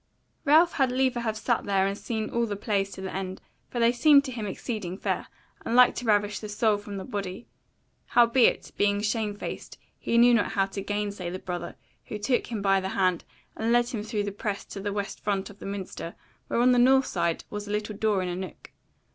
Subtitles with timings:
[0.45, 3.77] Ralph had liefer have sat there and seen all the plays to the end, for
[3.79, 5.27] they seemed to him exceeding fair,
[5.63, 7.45] and like to ravish the soul from the body;
[8.07, 11.75] howbeit, being shamefaced, he knew not how to gainsay the brother,
[12.05, 13.25] who took him by the hand,
[13.55, 16.15] and led him through the press to the west front of the minster,
[16.47, 18.71] where on the north side was a little door in a nook.